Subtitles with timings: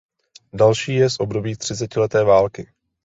[0.53, 2.71] Další je z období třicetileté války.